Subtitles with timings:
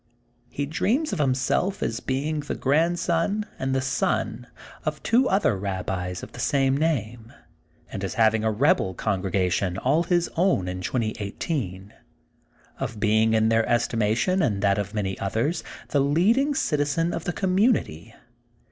[0.49, 4.47] He dreams of himself as being the grandson and the son
[4.83, 7.31] of two other Babbis of the same name
[7.91, 11.93] and as having a rebel congregation all his own in 2018,
[12.79, 17.33] of being in their estimation and that of many others, the leading citizen of the
[17.33, 18.15] community.